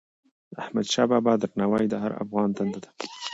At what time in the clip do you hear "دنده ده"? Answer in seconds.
2.57-2.89